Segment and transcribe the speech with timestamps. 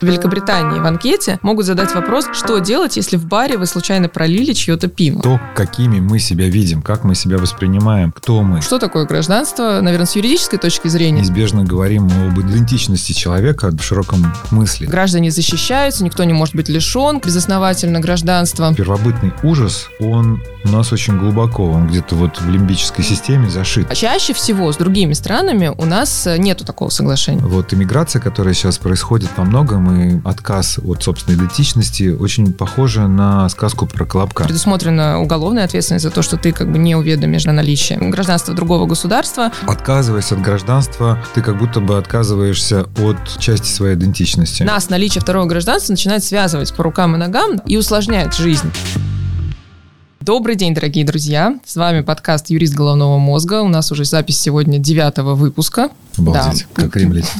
[0.00, 4.52] В Великобритании в анкете могут задать вопрос, что делать, если в баре вы случайно пролили
[4.52, 5.20] чье-то пиво.
[5.22, 8.62] То, какими мы себя видим, как мы себя воспринимаем, кто мы.
[8.62, 11.18] Что такое гражданство, наверное, с юридической точки зрения?
[11.18, 14.86] Неизбежно говорим об идентичности человека в широком смысле.
[14.86, 18.72] Граждане защищаются, никто не может быть лишен безосновательно гражданства.
[18.76, 23.90] Первобытный ужас, он у нас очень глубоко, он где-то вот в лимбической системе зашит.
[23.90, 27.40] А чаще всего с другими странами у нас э, нету такого соглашения.
[27.40, 33.48] Вот иммиграция, которая сейчас происходит во многом, и отказ от собственной идентичности очень похожа на
[33.48, 34.44] сказку про Колобка.
[34.44, 38.86] Предусмотрена уголовная ответственность за то, что ты как бы не уведомишь на наличие гражданства другого
[38.86, 39.52] государства.
[39.66, 44.62] Отказываясь от гражданства, ты как будто бы отказываешься от части своей идентичности.
[44.62, 48.70] Нас наличие второго гражданства начинает связывать по рукам и ногам и усложняет жизнь.
[50.20, 51.58] Добрый день, дорогие друзья.
[51.64, 53.62] С вами подкаст «Юрист головного мозга».
[53.62, 55.90] У нас уже запись сегодня девятого выпуска.
[56.18, 56.82] Обалдеть, да.
[56.82, 57.30] как ремлить.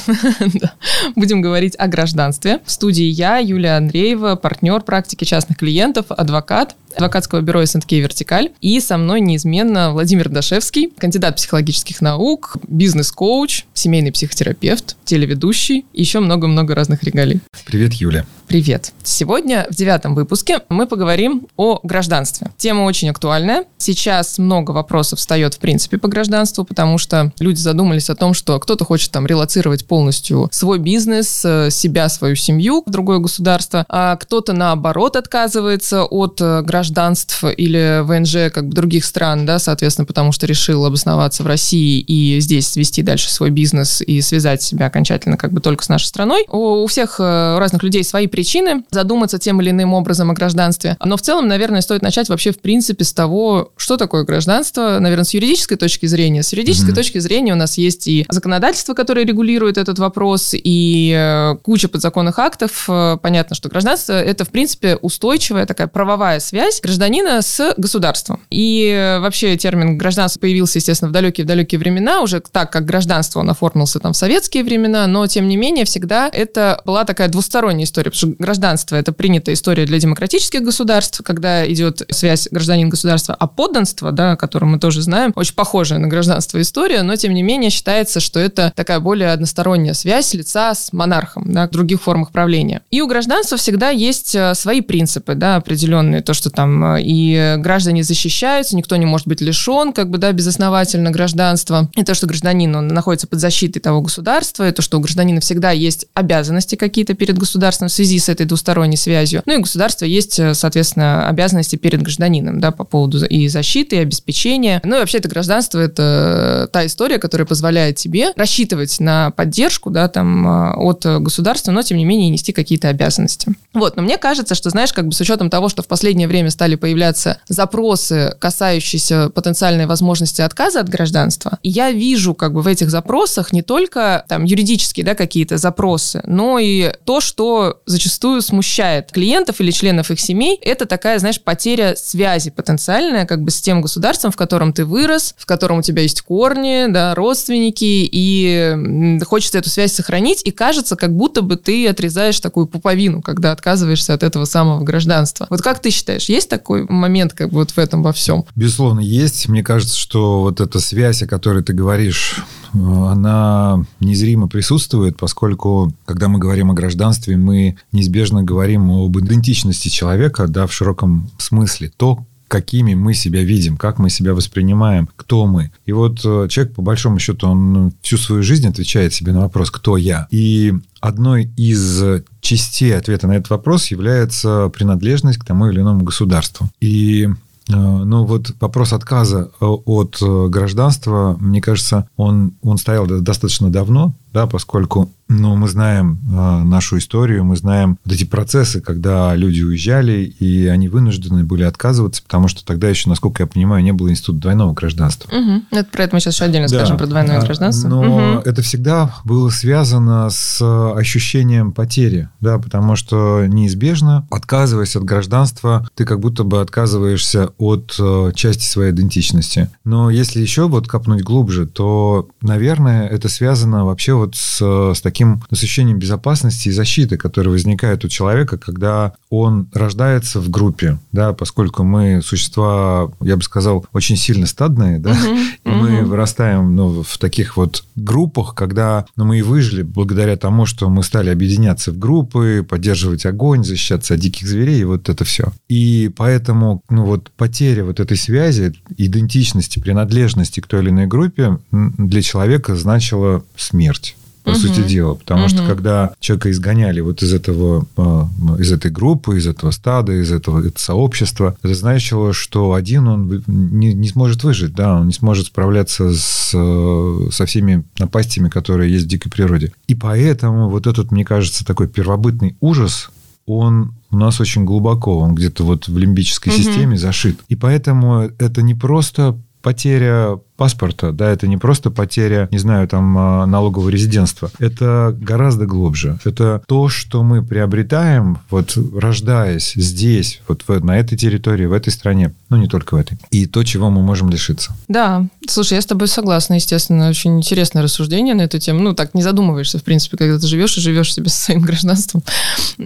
[1.16, 2.60] Будем говорить о гражданстве.
[2.64, 8.50] В студии я, Юлия Андреева, партнер практики частных клиентов, адвокат адвокатского бюро СНК «Вертикаль».
[8.60, 16.20] И со мной неизменно Владимир Дашевский, кандидат психологических наук, бизнес-коуч, семейный психотерапевт, телеведущий и еще
[16.20, 17.40] много-много разных регалий.
[17.66, 18.26] Привет, Юля.
[18.48, 18.92] Привет.
[19.02, 22.50] Сегодня в девятом выпуске мы поговорим о гражданстве.
[22.56, 23.64] Тема очень актуальная.
[23.76, 28.58] Сейчас много вопросов встает в принципе по гражданству, потому что люди задумались о том, что
[28.58, 34.16] кто-то хочет там релацировать полностью свой бизнес, э, себя, свою семью в другое государство, а
[34.16, 40.32] кто-то наоборот отказывается от э, гражданств или ВНЖ как бы других стран, да, соответственно, потому
[40.32, 45.36] что решил обосноваться в России и здесь вести дальше свой бизнес и связать себя окончательно
[45.36, 46.46] как бы только с нашей страной.
[46.48, 50.34] У, у всех э, у разных людей свои причины задуматься тем или иным образом о
[50.34, 50.96] гражданстве.
[51.04, 55.24] Но в целом, наверное, стоит начать вообще в принципе с того, что такое гражданство, наверное,
[55.24, 56.42] с юридической точки зрения.
[56.42, 56.94] С юридической mm-hmm.
[56.94, 62.38] точки зрения у нас есть и законодательство, которое регулирует этот вопрос, и э, куча подзаконных
[62.38, 62.86] актов.
[62.88, 68.40] Э, понятно, что гражданство— это, в принципе, устойчивая такая правовая связь гражданина с государством.
[68.50, 73.98] И вообще термин гражданство появился, естественно, в далекие-далекие времена, уже так, как гражданство он оформился
[73.98, 78.34] там в советские времена, но, тем не менее, всегда это была такая двусторонняя история, потому
[78.34, 84.32] что гражданство— это принятая история для демократических государств, когда идет связь гражданин-государства, а подданство, да,
[84.32, 88.20] о котором мы тоже знаем, очень похожая на гражданство история, но, тем не менее, считается,
[88.20, 92.82] что это такая более односторонняя связь лица с монархом, да, в других формах правления.
[92.90, 97.54] И у гражданства всегда есть э, свои принципы, да, определенные, то, что там э, и
[97.58, 102.26] граждане защищаются, никто не может быть лишен, как бы, да, безосновательно гражданства, и то, что
[102.26, 106.74] гражданин, он находится под защитой того государства, и то, что у гражданина всегда есть обязанности
[106.74, 109.42] какие-то перед государством в связи с этой двусторонней связью.
[109.46, 114.00] Ну и государство есть, э, соответственно, обязанности перед гражданином, да, по поводу и защиты, и
[114.00, 114.80] обеспечения.
[114.82, 120.08] Ну и вообще это гражданство, это та история, которая позволяет тебе рассчитывать на поддержку, да,
[120.08, 123.54] там, э, от государства, но, тем не менее, нести какие-то обязанности.
[123.74, 126.47] Вот, но мне кажется, что, знаешь, как бы с учетом того, что в последнее время
[126.50, 132.66] стали появляться запросы, касающиеся потенциальной возможности отказа от гражданства, и я вижу как бы в
[132.66, 139.12] этих запросах не только там юридические, да, какие-то запросы, но и то, что зачастую смущает
[139.12, 143.80] клиентов или членов их семей, это такая, знаешь, потеря связи потенциальная как бы с тем
[143.80, 149.58] государством, в котором ты вырос, в котором у тебя есть корни, да, родственники, и хочется
[149.58, 154.22] эту связь сохранить, и кажется, как будто бы ты отрезаешь такую пуповину, когда отказываешься от
[154.22, 155.46] этого самого гражданства.
[155.50, 158.44] Вот как ты считаешь, есть такой момент как бы вот в этом во всем?
[158.56, 159.48] Безусловно, есть.
[159.48, 162.36] Мне кажется, что вот эта связь, о которой ты говоришь,
[162.72, 170.46] она незримо присутствует, поскольку, когда мы говорим о гражданстве, мы неизбежно говорим об идентичности человека,
[170.48, 171.90] да, в широком смысле.
[171.96, 175.70] То, какими мы себя видим, как мы себя воспринимаем, кто мы.
[175.86, 179.70] И вот э, человек, по большому счету, он всю свою жизнь отвечает себе на вопрос
[179.70, 180.26] «кто я?».
[180.30, 186.68] И одной из частей ответа на этот вопрос является принадлежность к тому или иному государству.
[186.80, 187.28] И
[187.70, 194.46] ну вот вопрос отказа э, от гражданства, мне кажется, он, он стоял достаточно давно, да,
[194.46, 200.22] поскольку ну, мы знаем э, нашу историю, мы знаем вот эти процессы, когда люди уезжали,
[200.22, 204.40] и они вынуждены были отказываться, потому что тогда еще, насколько я понимаю, не было института
[204.40, 205.28] двойного гражданства.
[205.28, 205.62] Угу.
[205.70, 206.78] Это про это мы сейчас еще отдельно да.
[206.78, 207.88] скажем, про двойное гражданство.
[207.88, 208.42] Но угу.
[208.44, 210.62] это всегда было связано с
[210.94, 217.94] ощущением потери, да, потому что неизбежно, отказываясь от гражданства, ты как будто бы отказываешься от
[217.98, 219.68] э, части своей идентичности.
[219.84, 225.42] Но если еще вот копнуть глубже, то, наверное, это связано вообще вот с, с таким
[225.50, 231.82] ощущением безопасности и защиты, которое возникает у человека, когда он рождается в группе, да, поскольку
[231.82, 235.74] мы существа, я бы сказал, очень сильно стадные, да, uh-huh, и uh-huh.
[235.74, 240.88] мы вырастаем ну, в таких вот группах, когда ну, мы и выжили благодаря тому, что
[240.88, 245.52] мы стали объединяться в группы, поддерживать огонь, защищаться от диких зверей, и вот это все.
[245.68, 251.58] И поэтому, ну вот потеря вот этой связи, идентичности, принадлежности к той или иной группе
[251.70, 254.07] для человека значила смерть
[254.48, 254.58] по угу.
[254.58, 255.14] сути дела.
[255.14, 255.48] Потому угу.
[255.50, 258.28] что когда человека изгоняли вот из этого, а,
[258.58, 263.44] из этой группы, из этого стада, из этого, этого сообщества, это значило, что один он
[263.46, 269.04] не, не сможет выжить, да, он не сможет справляться с, со всеми напастями, которые есть
[269.04, 269.72] в дикой природе.
[269.86, 273.10] И поэтому вот этот, мне кажется, такой первобытный ужас,
[273.46, 276.62] он у нас очень глубоко, он где-то вот в лимбической угу.
[276.62, 277.40] системе зашит.
[277.48, 283.16] И поэтому это не просто потеря паспорта, да, это не просто потеря, не знаю, там,
[283.16, 284.50] а, налогового резидентства.
[284.58, 286.18] Это гораздо глубже.
[286.24, 292.34] Это то, что мы приобретаем, вот рождаясь здесь, вот на этой территории, в этой стране,
[292.50, 293.16] ну, не только в этой.
[293.30, 294.72] И то, чего мы можем лишиться.
[294.88, 298.80] Да, слушай, я с тобой согласна, естественно, очень интересное рассуждение на эту тему.
[298.80, 302.24] Ну, так не задумываешься, в принципе, когда ты живешь и живешь себе со своим гражданством.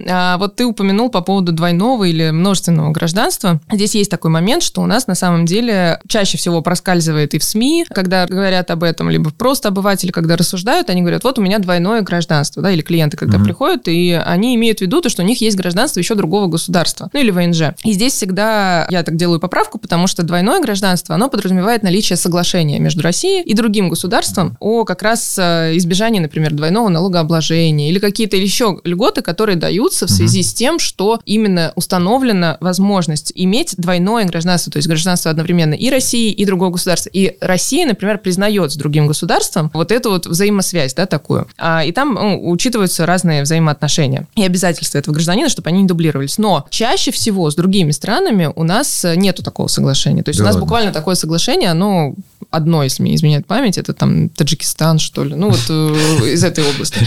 [0.07, 3.59] А вот ты упомянул по поводу двойного или множественного гражданства.
[3.71, 7.43] Здесь есть такой момент, что у нас на самом деле чаще всего проскальзывает и в
[7.43, 11.41] СМИ, СМИ, когда говорят об этом, либо просто обыватели, когда рассуждают, они говорят, вот у
[11.41, 13.43] меня двойное гражданство, да, или клиенты, когда mm-hmm.
[13.43, 17.09] приходят, и они имеют в виду то, что у них есть гражданство еще другого государства,
[17.13, 17.75] ну или ВНЖ.
[17.83, 22.79] И здесь всегда я так делаю поправку, потому что двойное гражданство, оно подразумевает наличие соглашения
[22.79, 28.35] между Россией и другим государством о как раз э, избежании, например, двойного налогообложения или какие-то
[28.35, 30.43] еще льготы, которые даются в связи mm-hmm.
[30.43, 36.31] с тем, что именно установлена возможность иметь двойное гражданство, то есть гражданство одновременно и России,
[36.31, 37.09] и другого государства.
[37.13, 41.47] И Россия, например, признает с другим государством вот эту вот взаимосвязь, да, такую.
[41.59, 46.39] А, и там ну, учитываются разные взаимоотношения и обязательства этого гражданина, чтобы они не дублировались.
[46.39, 50.23] Но чаще всего с другими странами у нас нету такого соглашения.
[50.23, 50.65] То есть да у нас ладно.
[50.65, 52.15] буквально такое соглашение, оно
[52.49, 56.63] одно, если мне изменяет память, это там Таджикистан, что ли, ну вот э, из этой
[56.63, 57.05] области.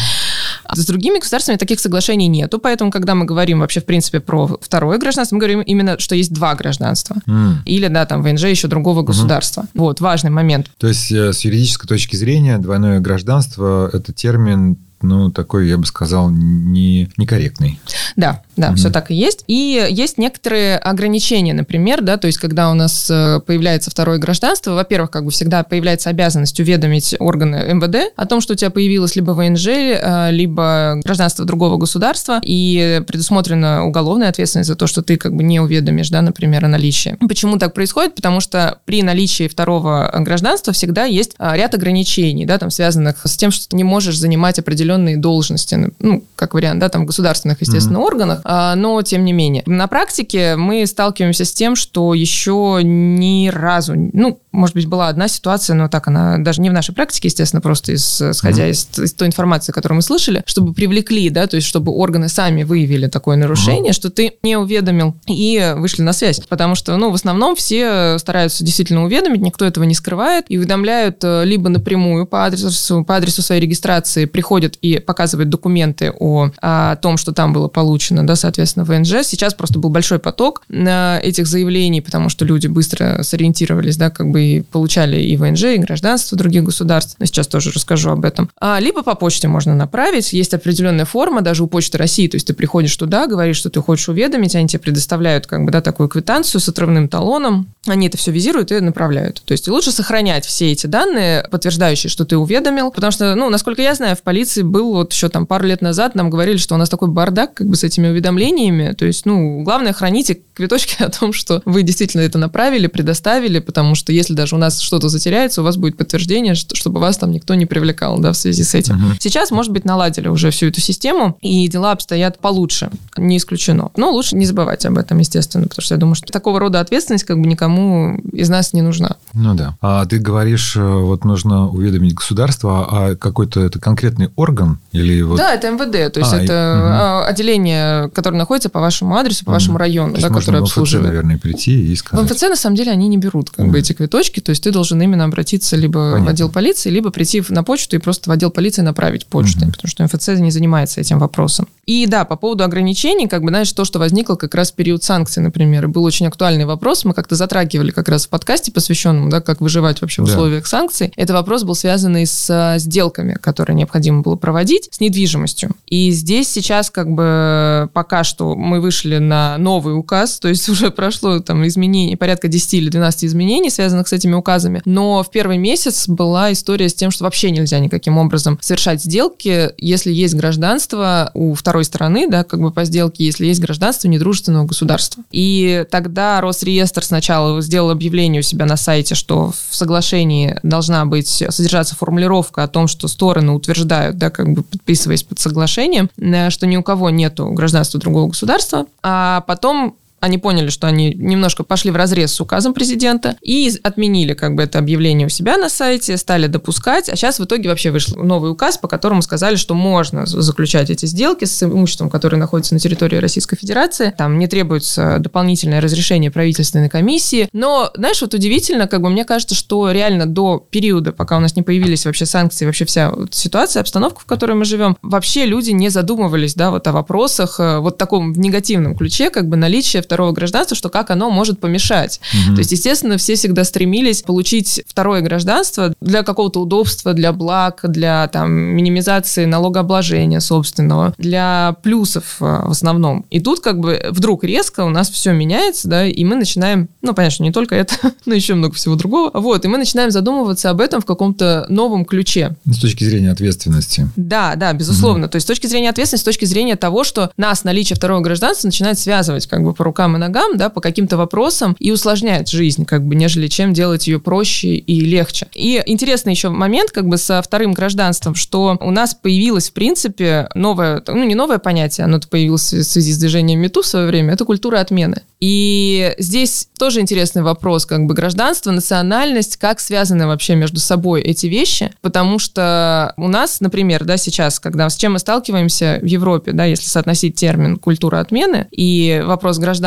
[0.65, 4.59] А с другими государствами таких соглашений нету, поэтому, когда мы говорим вообще, в принципе, про
[4.61, 7.17] второе гражданство, мы говорим именно, что есть два гражданства.
[7.27, 7.55] Mm.
[7.65, 9.67] Или, да, там, ВНЖ еще другого государства.
[9.75, 10.71] Вот, важный момент.
[10.79, 15.85] То есть, э, с юридической точки зрения, двойное гражданство– это термин ну, такой, я бы
[15.85, 17.81] сказал, не, некорректный.
[18.17, 18.77] Да, да, угу.
[18.77, 19.45] все так и есть.
[19.47, 24.73] И есть некоторые ограничения, например, да, то есть когда у нас э, появляется второе гражданство,
[24.73, 29.17] во-первых, как бы всегда появляется обязанность уведомить органы МВД о том, что у тебя появилось
[29.17, 35.17] либо ВНЖ, э, либо гражданство другого государства, и предусмотрена уголовная ответственность за то, что ты
[35.17, 37.17] как бы не уведомишь, да, например, о наличии.
[37.29, 38.15] Почему так происходит?
[38.15, 43.37] Потому что при наличии второго гражданства всегда есть а, ряд ограничений, да, там связанных с
[43.37, 47.61] тем, что ты не можешь занимать определенные должности, ну, как вариант, да, там в государственных,
[47.61, 48.05] естественно, mm-hmm.
[48.05, 49.63] органах, но тем не менее.
[49.67, 55.29] На практике мы сталкиваемся с тем, что еще ни разу, ну, может быть, была одна
[55.29, 58.71] ситуация, но так она даже не в нашей практике, естественно, просто из, исходя mm-hmm.
[58.71, 62.63] из, из той информации, которую мы слышали, чтобы привлекли, да, то есть чтобы органы сами
[62.63, 63.95] выявили такое нарушение, mm-hmm.
[63.95, 66.41] что ты не уведомил и вышли на связь.
[66.49, 71.19] Потому что, ну, в основном все стараются действительно уведомить, никто этого не скрывает, и уведомляют
[71.23, 76.97] э, либо напрямую по адресу, по адресу своей регистрации, приходят и показывают документы о, о
[76.97, 79.25] том, что там было получено, да, соответственно, ВНЖ.
[79.25, 84.46] Сейчас просто был большой поток этих заявлений, потому что люди быстро сориентировались, да, как бы
[84.47, 87.17] и получали и ВНЖ, и гражданство других государств.
[87.19, 88.51] Но сейчас тоже расскажу об этом.
[88.61, 90.33] А, либо по почте можно направить.
[90.33, 92.29] Есть определенная форма, даже у Почты России.
[92.29, 95.71] То есть ты приходишь туда, говоришь, что ты хочешь уведомить, они тебе предоставляют как бы,
[95.71, 97.69] да, такую квитанцию с отрывным талоном.
[97.87, 99.43] Они это все визируют и направляют.
[99.45, 102.91] То есть лучше сохранять все эти данные, подтверждающие, что ты уведомил.
[102.91, 106.15] Потому что, ну, насколько я знаю, в полиции был вот еще там пару лет назад,
[106.15, 108.93] нам говорили, что у нас такой бардак как бы с этими уведомлениями.
[108.93, 113.95] То есть, ну, главное, храните квиточки о том, что вы действительно это направили, предоставили, потому
[113.95, 117.33] что если даже у нас что-то затеряется, у вас будет подтверждение, что, чтобы вас там
[117.33, 118.97] никто не привлекал, да, в связи с этим.
[118.97, 119.15] Угу.
[119.21, 123.91] Сейчас, может быть, наладили уже всю эту систему, и дела обстоят получше, не исключено.
[123.97, 127.25] Но лучше не забывать об этом, естественно, потому что я думаю, что такого рода ответственность
[127.25, 129.17] как бы никому из нас не нужна.
[129.35, 129.77] Ну да.
[129.81, 135.39] А ты говоришь, э, вот нужно уведомить государство, а какой-то это конкретный орган или вот...
[135.39, 137.29] Да, это МВД, то есть а, это угу.
[137.29, 141.09] отделение который находится по вашему адресу, по вашему району, да, который обслуживает.
[141.09, 142.29] наверное, прийти и сказать.
[142.29, 143.71] В МФЦ, на самом деле, они не берут как mm.
[143.71, 146.25] бы эти квиточки, точки, то есть ты должен именно обратиться либо Понятно.
[146.25, 149.73] в отдел полиции, либо прийти на почту и просто в отдел полиции направить почту, угу.
[149.73, 151.69] потому что МФЦ не занимается этим вопросом.
[151.85, 155.05] И да, по поводу ограничений, как бы, знаешь, то, что возникло как раз в период
[155.05, 159.43] санкций, например, был очень актуальный вопрос, мы как-то затрагивали как раз в подкасте, посвященном, да,
[159.43, 160.33] как выживать вообще в да.
[160.33, 161.13] условиях санкций.
[161.17, 165.71] Это вопрос был связанный с э, сделками, которые необходимо было проводить, с недвижимостью.
[165.87, 170.91] И здесь сейчас как бы пока что мы вышли на новый указ, то есть уже
[170.91, 175.59] прошло там изменений, порядка 10 или 12 изменений, связанных с этими указами, но в первый
[175.59, 181.31] месяц была история с тем, что вообще нельзя никаким образом совершать сделки, если есть гражданство
[181.35, 185.23] у второй стороны, да, как бы по сделке, если есть гражданство недружественного государства.
[185.31, 191.29] И тогда Росреестр сначала сделал объявление у себя на сайте, что в соглашении должна быть
[191.29, 196.67] содержаться формулировка о том, что стороны утверждают, да, как бы подписываясь под соглашением, э, что
[196.67, 201.91] ни у кого нету гражданства другого государства, а потом они поняли, что они немножко пошли
[201.91, 206.17] в разрез с указом президента и отменили как бы это объявление у себя на сайте,
[206.17, 210.27] стали допускать, а сейчас в итоге вообще вышел новый указ, по которому сказали, что можно
[210.27, 215.81] заключать эти сделки с имуществом, которое находится на территории Российской Федерации, там не требуется дополнительное
[215.81, 221.13] разрешение правительственной комиссии, но, знаешь, вот удивительно, как бы мне кажется, что реально до периода,
[221.13, 224.65] пока у нас не появились вообще санкции, вообще вся вот ситуация, обстановка, в которой мы
[224.65, 229.31] живем, вообще люди не задумывались, да, вот о вопросах э, вот таком в негативном ключе,
[229.31, 232.21] как бы наличие второго гражданства, что как оно может помешать.
[232.33, 232.55] Угу.
[232.55, 238.29] То есть, естественно, все всегда стремились получить второе гражданство для какого-то удобства, для благ, для
[238.29, 243.27] там, минимизации налогообложения собственного, для плюсов э, в основном.
[243.31, 247.15] И тут как бы вдруг резко у нас все меняется, да, и мы начинаем, ну,
[247.15, 247.95] понятно, что не только это,
[248.27, 249.31] но еще много всего другого.
[249.35, 252.57] Вот, и мы начинаем задумываться об этом в каком-то новом ключе.
[252.67, 254.09] С точки зрения ответственности.
[254.17, 255.27] Да, да, безусловно.
[255.27, 255.33] Угу.
[255.33, 258.69] То есть с точки зрения ответственности, с точки зрения того, что нас наличие второго гражданства
[258.69, 262.85] начинает связывать как бы по рукам и ногам, да, по каким-то вопросам и усложняет жизнь,
[262.85, 265.47] как бы, нежели чем делать ее проще и легче.
[265.55, 270.51] И интересный еще момент, как бы, со вторым гражданством, что у нас появилось, в принципе,
[270.55, 274.35] новое, ну, не новое понятие, оно появилось в связи с движением МИТУ в свое время,
[274.35, 275.23] это культура отмены.
[275.41, 281.47] И здесь тоже интересный вопрос, как бы гражданство, национальность, как связаны вообще между собой эти
[281.47, 286.53] вещи, потому что у нас, например, да, сейчас, когда с чем мы сталкиваемся в Европе,
[286.53, 289.86] да, если соотносить термин культура отмены и вопрос гражданства,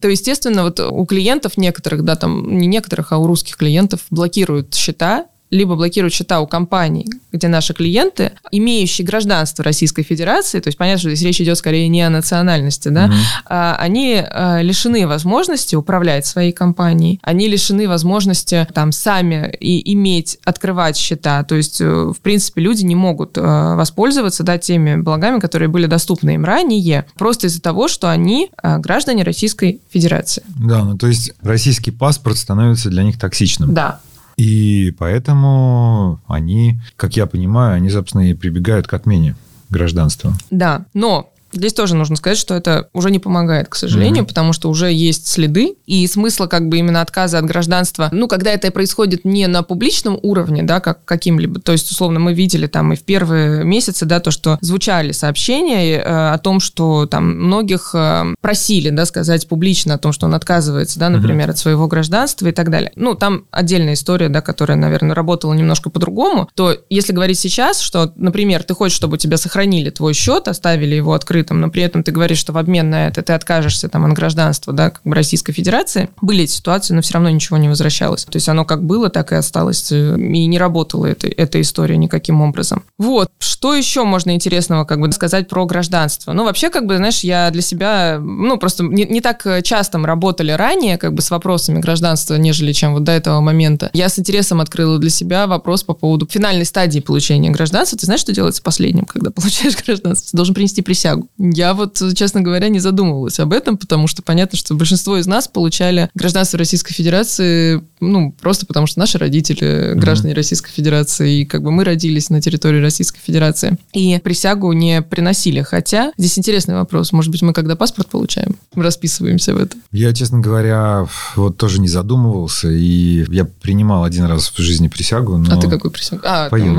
[0.00, 4.74] то, естественно, вот у клиентов некоторых, да, там не некоторых, а у русских клиентов блокируют
[4.74, 10.78] счета либо блокируют счета у компаний, где наши клиенты, имеющие гражданство Российской Федерации, то есть
[10.78, 13.76] понятно, что здесь речь идет скорее не о национальности, да, mm-hmm.
[13.78, 20.96] они а, лишены возможности управлять своей компанией, они лишены возможности там сами и иметь, открывать
[20.96, 25.68] счета, то есть, э, в принципе, люди не могут э, воспользоваться, да, теми благами, которые
[25.68, 30.42] были доступны им ранее, просто из-за того, что они э, граждане Российской Федерации.
[30.48, 33.74] Да, ну то есть российский паспорт становится для них токсичным.
[33.74, 34.00] Да.
[34.36, 39.36] И поэтому они, как я понимаю, они, собственно, и прибегают к отмене
[39.70, 40.32] гражданства.
[40.50, 44.28] Да, но Здесь тоже нужно сказать, что это уже не помогает, к сожалению, mm-hmm.
[44.28, 48.50] потому что уже есть следы, и смысла как бы именно отказа от гражданства, ну, когда
[48.50, 52.92] это происходит не на публичном уровне, да, как каким-либо, то есть, условно, мы видели там
[52.92, 57.90] и в первые месяцы, да, то, что звучали сообщения э, о том, что там многих
[57.94, 61.52] э, просили, да, сказать публично о том, что он отказывается, да, например, mm-hmm.
[61.52, 62.92] от своего гражданства и так далее.
[62.96, 68.12] Ну, там отдельная история, да, которая, наверное, работала немножко по-другому, то если говорить сейчас, что,
[68.16, 71.82] например, ты хочешь, чтобы у тебя сохранили твой счет, оставили его открытым, открытым, но при
[71.82, 75.02] этом ты говоришь, что в обмен на это ты откажешься там, от гражданства да, как
[75.04, 78.24] бы Российской Федерации, были эти ситуации, но все равно ничего не возвращалось.
[78.24, 81.96] То есть оно как было, так и осталось, э, и не работала эта, эта история
[81.96, 82.82] никаким образом.
[82.98, 83.28] Вот.
[83.38, 86.32] Что еще можно интересного как бы сказать про гражданство?
[86.32, 90.06] Ну, вообще, как бы, знаешь, я для себя, ну, просто не, не так часто мы
[90.06, 93.90] работали ранее как бы с вопросами гражданства, нежели чем вот до этого момента.
[93.92, 97.98] Я с интересом открыла для себя вопрос по поводу финальной стадии получения гражданства.
[97.98, 100.30] Ты знаешь, что делается последним, когда получаешь гражданство?
[100.30, 101.28] Ты должен принести присягу.
[101.38, 105.48] Я вот, честно говоря, не задумывалась об этом, потому что понятно, что большинство из нас
[105.48, 110.36] получали гражданство Российской Федерации, ну, просто потому что наши родители граждане mm-hmm.
[110.36, 113.76] Российской Федерации, и как бы мы родились на территории Российской Федерации.
[113.92, 115.62] И присягу не приносили.
[115.62, 117.12] Хотя, здесь интересный вопрос.
[117.12, 119.82] Может быть, мы когда паспорт получаем, расписываемся в этом?
[119.90, 125.38] Я, честно говоря, вот тоже не задумывался, и я принимал один раз в жизни присягу.
[125.38, 125.52] Но...
[125.52, 126.22] А ты какой присягу?
[126.24, 126.48] А.
[126.50, 126.76] Военный.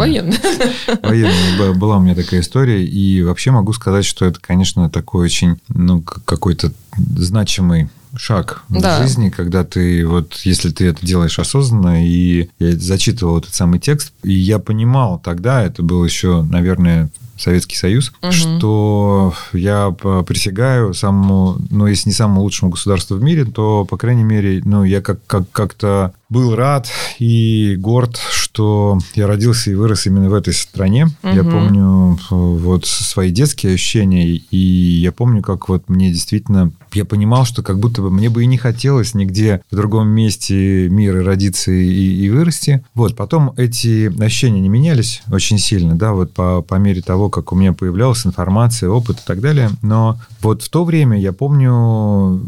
[1.02, 1.74] Военный.
[1.76, 6.02] Была у меня такая история, и вообще могу сказать, что это, конечно, такой очень, ну,
[6.02, 9.00] какой-то значимый шаг да.
[9.00, 13.80] в жизни, когда ты вот, если ты это делаешь осознанно, и я зачитывал этот самый
[13.80, 18.32] текст, и я понимал тогда, это был еще, наверное, Советский Союз, угу.
[18.32, 24.24] что я присягаю самому, ну, если не самому лучшему государству в мире, то, по крайней
[24.24, 26.88] мере, ну, я как, как, как-то был рад
[27.20, 31.08] и горд, что я родился и вырос именно в этой стране.
[31.24, 31.34] Угу.
[31.34, 36.72] Я помню вот свои детские ощущения, и я помню, как вот мне действительно...
[36.94, 40.88] Я понимал, что как будто бы мне бы и не хотелось нигде в другом месте
[40.90, 42.86] мира родиться и, и вырасти.
[42.94, 47.52] Вот, потом эти ощущения не менялись очень сильно, да, вот по, по мере того, как
[47.52, 49.72] у меня появлялась информация, опыт и так далее.
[49.82, 52.42] Но вот в то время, я помню,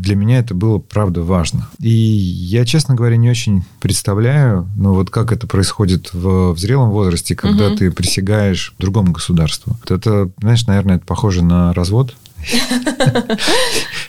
[0.00, 1.68] для меня это было, правда, важно.
[1.78, 6.90] И я, честно говоря, не очень представляю, ну вот как это происходит в, в зрелом
[6.90, 7.76] возрасте, когда угу.
[7.76, 9.76] ты присягаешь другому государству.
[9.88, 12.14] Это, знаешь, наверное, это похоже на развод.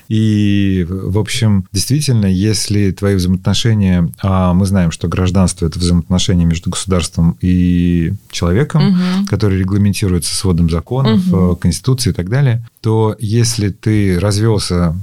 [0.07, 6.69] И, в общем, действительно, если твои взаимоотношения, а мы знаем, что гражданство– это взаимоотношения между
[6.69, 9.27] государством и человеком, угу.
[9.27, 11.55] которые регламентируются сводом законов, угу.
[11.55, 14.95] Конституцией и так далее, то если ты развелся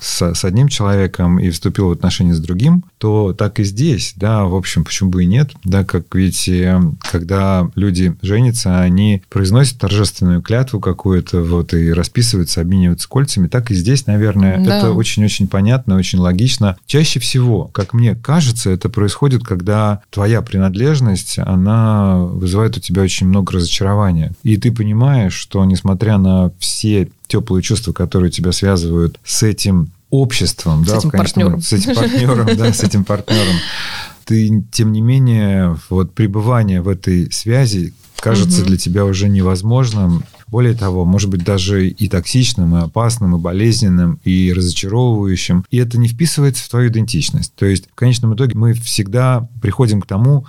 [0.00, 4.44] с, с одним человеком и вступил в отношения с другим, то так и здесь, да,
[4.44, 6.80] в общем, почему бы и нет, да, как э,
[7.10, 13.74] когда люди женятся, они произносят торжественную клятву какую-то, вот, и расписываются, обмениваются кольцами, так и
[13.74, 14.78] здесь, наверное, да.
[14.78, 16.76] это очень-очень понятно, очень логично.
[16.86, 23.26] Чаще всего, как мне кажется, это происходит, когда твоя принадлежность, она вызывает у тебя очень
[23.26, 24.32] много разочарования.
[24.42, 30.84] И ты понимаешь, что несмотря на все теплые чувства, которые тебя связывают с этим обществом,
[30.84, 31.60] с да, этим в партнером.
[31.62, 33.56] с этим партнером, да, с этим партнером,
[34.24, 40.24] ты, тем не менее, вот пребывание в этой связи кажется для тебя уже невозможным.
[40.52, 45.64] Более того, может быть, даже и токсичным, и опасным, и болезненным, и разочаровывающим.
[45.70, 47.54] И это не вписывается в твою идентичность.
[47.54, 50.44] То есть, в конечном итоге, мы всегда приходим к тому,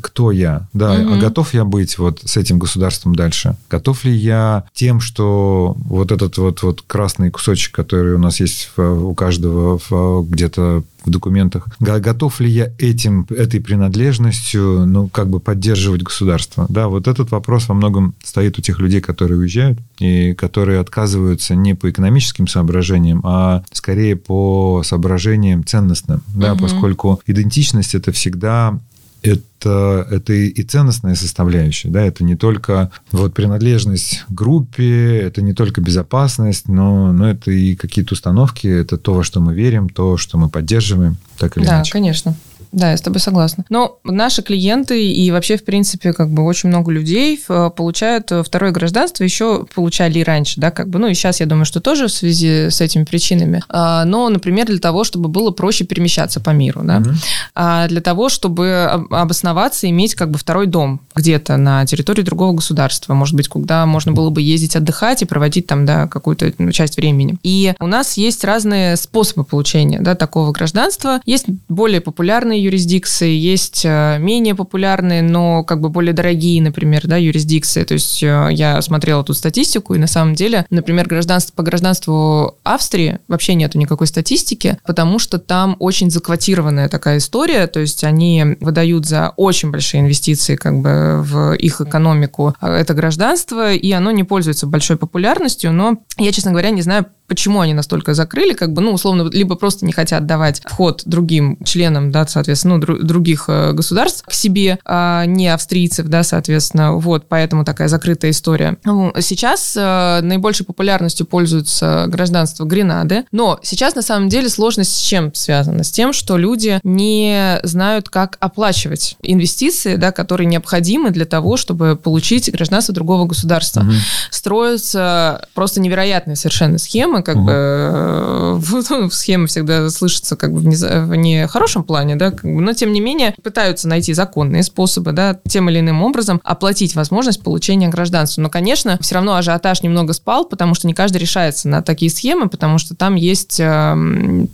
[0.00, 1.14] кто я, да, угу.
[1.14, 3.56] а готов я быть вот с этим государством дальше?
[3.70, 8.70] Готов ли я тем, что вот этот вот, вот красный кусочек, который у нас есть
[8.76, 9.78] в, у каждого
[10.22, 16.66] где-то в документах, готов ли я этим, этой принадлежностью, ну, как бы поддерживать государство?
[16.68, 21.54] Да, вот этот вопрос во многом стоит у тех людей, которые уезжают и которые отказываются
[21.54, 26.62] не по экономическим соображениям, а скорее по соображениям ценностным, да, угу.
[26.62, 28.78] поскольку идентичность это всегда
[29.24, 35.54] это, это и ценностная составляющая, да, это не только вот принадлежность к группе, это не
[35.54, 40.16] только безопасность, но, но это и какие-то установки, это то, во что мы верим, то,
[40.18, 41.90] что мы поддерживаем, так или да, иначе.
[41.90, 42.36] Да, конечно.
[42.74, 43.64] Да, я с тобой согласна.
[43.70, 47.40] Но наши клиенты и вообще, в принципе, как бы очень много людей
[47.76, 51.46] получают э, второе гражданство, еще получали и раньше, да, как бы, ну и сейчас, я
[51.46, 53.62] думаю, что тоже в связи с этими причинами.
[53.68, 57.10] А, но, например, для того, чтобы было проще перемещаться по миру, да, угу.
[57.54, 63.14] а для того, чтобы обосноваться, иметь как бы второй дом где-то на территории другого государства,
[63.14, 66.96] может быть, куда можно было бы ездить отдыхать и проводить там, да, какую-то ну, часть
[66.96, 67.36] времени.
[67.44, 71.20] И у нас есть разные способы получения, да, такого гражданства.
[71.24, 77.16] Есть более популярные юрисдикции, есть э, менее популярные, но как бы более дорогие, например, да,
[77.16, 77.84] юрисдикции.
[77.84, 82.56] То есть э, я смотрела тут статистику, и на самом деле, например, гражданство, по гражданству
[82.64, 88.56] Австрии вообще нету никакой статистики, потому что там очень заквотированная такая история, то есть они
[88.60, 94.10] выдают за очень большие инвестиции как бы в их экономику э, это гражданство, и оно
[94.10, 98.72] не пользуется большой популярностью, но я, честно говоря, не знаю, почему они настолько закрыли, как
[98.72, 103.02] бы, ну, условно, либо просто не хотят давать вход другим членам, да, соответственно, ну, дру-
[103.02, 108.76] других э, государств к себе, а не австрийцев, да, соответственно, вот, поэтому такая закрытая история.
[108.84, 115.00] Ну, сейчас э, наибольшей популярностью пользуются гражданство Гренады, но сейчас, на самом деле, сложность с
[115.00, 115.84] чем связана?
[115.84, 121.96] С тем, что люди не знают, как оплачивать инвестиции, да, которые необходимы для того, чтобы
[121.96, 123.80] получить гражданство другого государства.
[123.80, 123.92] Угу.
[124.30, 127.44] Строятся просто невероятные совершенно схемы, схемы, как угу.
[127.44, 132.30] бы э, в, ну, схемы всегда слышатся как бы в, не, в нехорошем плане, да,
[132.30, 136.40] как бы, но тем не менее пытаются найти законные способы, да, тем или иным образом
[136.44, 138.40] оплатить возможность получения гражданства.
[138.40, 142.48] Но, конечно, все равно ажиотаж немного спал, потому что не каждый решается на такие схемы,
[142.48, 144.48] потому что там есть эм,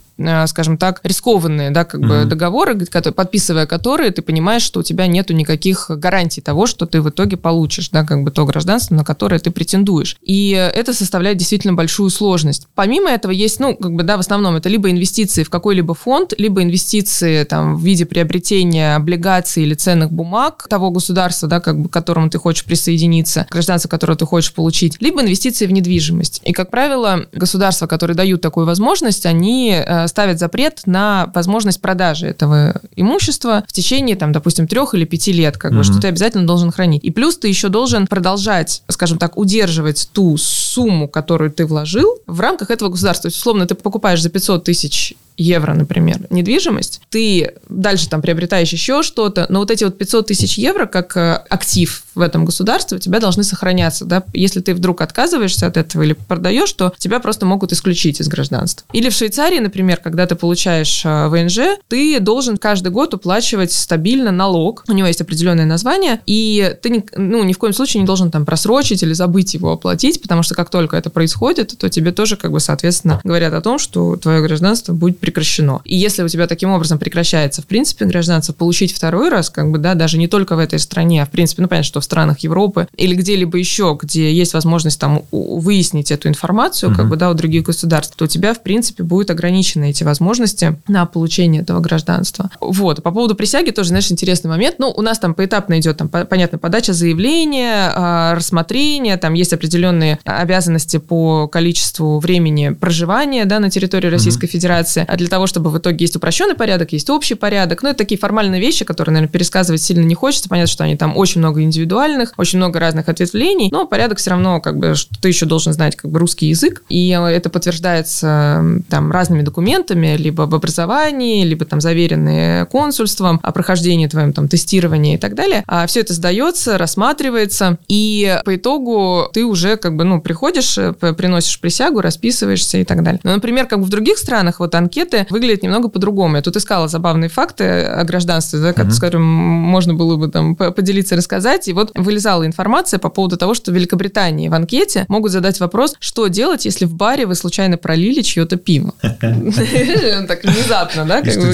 [0.47, 2.23] скажем так, рискованные, да, как mm-hmm.
[2.23, 7.01] бы договоры, подписывая которые, ты понимаешь, что у тебя нету никаких гарантий того, что ты
[7.01, 10.17] в итоге получишь, да, как бы то гражданство, на которое ты претендуешь.
[10.21, 12.67] И это составляет действительно большую сложность.
[12.75, 16.33] Помимо этого есть, ну, как бы, да, в основном это либо инвестиции в какой-либо фонд,
[16.37, 21.89] либо инвестиции там в виде приобретения облигаций или ценных бумаг того государства, да, как бы
[21.89, 26.41] к которому ты хочешь присоединиться, гражданство, которое ты хочешь получить, либо инвестиции в недвижимость.
[26.43, 32.27] И, как правило, государства, которые дают такую возможность, они э, ставят запрет на возможность продажи
[32.27, 36.45] этого имущества в течение, там, допустим, трех или пяти лет, как бы, что ты обязательно
[36.45, 37.03] должен хранить.
[37.03, 40.70] И плюс ты еще должен продолжать, скажем так, удерживать ту сумму,
[41.07, 43.23] которую ты вложил в рамках этого государства.
[43.23, 48.71] То есть, условно, ты покупаешь за 500 тысяч евро, например, недвижимость, ты дальше там приобретаешь
[48.71, 52.97] еще что-то, но вот эти вот 500 тысяч евро как э, актив в этом государстве
[52.97, 57.19] у тебя должны сохраняться, да, если ты вдруг отказываешься от этого или продаешь, то тебя
[57.19, 58.85] просто могут исключить из гражданства.
[58.93, 64.31] Или в Швейцарии, например, когда ты получаешь э, ВНЖ, ты должен каждый год уплачивать стабильно
[64.31, 68.31] налог, у него есть определенное название, и ты ну, ни в коем случае не должен
[68.31, 72.37] там просрочить или забыть его оплатить, потому что как только это происходит, то тебе тоже
[72.37, 75.81] как бы соответственно говорят о том, что твое гражданство будет прекращено.
[75.85, 79.79] И если у тебя таким образом прекращается, в принципе, гражданство, получить второй раз, как бы,
[79.79, 82.39] да, даже не только в этой стране, а в принципе, ну, понятно, что в странах
[82.41, 86.95] Европы или где-либо еще, где есть возможность там выяснить эту информацию, mm-hmm.
[86.95, 90.79] как бы, да, у других государств, то у тебя, в принципе, будут ограничены эти возможности
[90.87, 92.51] на получение этого гражданства.
[92.59, 93.01] Вот.
[93.01, 94.75] По поводу присяги тоже, знаешь, интересный момент.
[94.77, 100.19] Ну, у нас там поэтапно идет, там, понятно, подача заявления, а, рассмотрение, там есть определенные
[100.23, 100.50] обязанности
[100.99, 104.49] по количеству времени проживания, да, на территории Российской mm-hmm.
[104.49, 105.05] Федерации.
[105.07, 107.83] А для того, чтобы в итоге есть упрощенный порядок, есть общий порядок.
[107.83, 110.49] Ну, это такие формальные вещи, которые, наверное, пересказывать сильно не хочется.
[110.49, 114.31] Понятно, что они там очень много индивидуальных индивидуальных, очень много разных ответвлений, но порядок все
[114.31, 118.63] равно, как бы, что ты еще должен знать как бы русский язык, и это подтверждается
[118.89, 125.15] там разными документами, либо об образовании, либо там заверенные консульством, о прохождении твоем там тестирования
[125.15, 125.63] и так далее.
[125.67, 130.40] А все это сдается, рассматривается, и по итогу ты уже как бы, ну, приходишь,
[130.77, 133.19] э, приносишь присягу, расписываешься и так далее.
[133.23, 136.35] Но, например, как в других странах вот анкеты выглядят немного по-другому.
[136.37, 138.91] Я тут искала забавные факты о гражданстве, да, mm-hmm.
[138.91, 141.67] с которым можно было бы там поделиться, рассказать.
[141.67, 145.95] И вот вылезала информация по поводу того, что в Великобритании в анкете могут задать вопрос,
[145.99, 148.93] что делать, если в баре вы случайно пролили чье-то пиво.
[150.27, 151.21] Так внезапно, да?
[151.21, 151.53] как вы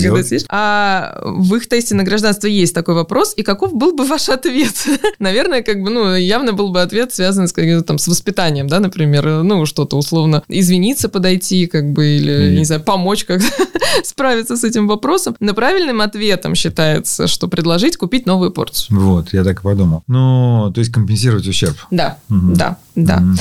[0.50, 4.76] А в их тесте на гражданство есть такой вопрос, и каков был бы ваш ответ?
[5.19, 9.43] Наверное, как бы, ну, явно был бы ответ связан с, там, с воспитанием, да, например,
[9.43, 13.41] ну, что-то условно извиниться, подойти, как бы, или, не знаю, помочь как
[14.03, 15.35] справиться с этим вопросом.
[15.39, 18.99] Но правильным ответом считается, что предложить купить новую порцию.
[18.99, 20.03] Вот, я так подумал.
[20.07, 21.77] Ну, то есть компенсировать ущерб.
[21.91, 22.53] Да, угу.
[22.55, 23.17] да, да.
[23.17, 23.37] Угу.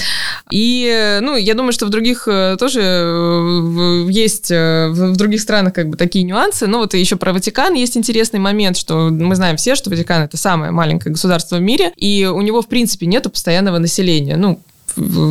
[0.50, 5.72] И, ну, я думаю, что в других э, тоже э, есть, э, в других странах
[5.72, 6.66] как бы такие нюансы.
[6.66, 10.36] Ну, вот еще про Ватикан есть интересный момент, что мы знаем все, что Ватикан это
[10.36, 14.36] самое маленькое государство в мире, и у него, в принципе, нету постоянного населения.
[14.36, 14.60] Ну,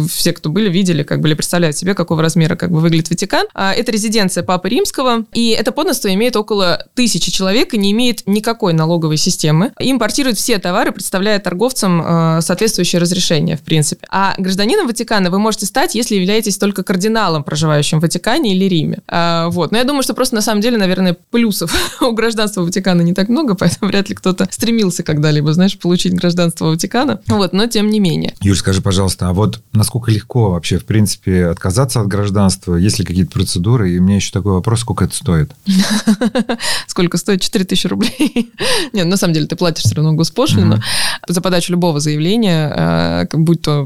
[0.09, 3.45] все, кто были, видели, как бы, или представляют себе, какого размера как бы выглядит Ватикан.
[3.53, 8.27] А, это резиденция Папы Римского, и это подданство имеет около тысячи человек и не имеет
[8.27, 9.71] никакой налоговой системы.
[9.79, 14.05] Импортирует все товары, представляя торговцам э, соответствующее разрешение, в принципе.
[14.09, 18.99] А гражданином Ватикана вы можете стать, если являетесь только кардиналом, проживающим в Ватикане или Риме.
[19.07, 19.71] А, вот.
[19.71, 23.29] Но я думаю, что просто на самом деле, наверное, плюсов у гражданства Ватикана не так
[23.29, 27.21] много, поэтому вряд ли кто-то стремился когда-либо, знаешь, получить гражданство Ватикана.
[27.27, 28.33] Вот, но тем не менее.
[28.41, 32.75] Юль, скажи, пожалуйста, а вот насколько легко вообще, в принципе, отказаться от гражданства?
[32.75, 33.91] Есть ли какие-то процедуры?
[33.91, 35.51] И меня еще такой вопрос, сколько это стоит?
[36.87, 37.41] Сколько стоит?
[37.41, 38.51] 4 тысячи рублей.
[38.93, 40.81] Нет, на самом деле ты платишь все равно госпошлину
[41.27, 43.85] за подачу любого заявления, э, будь то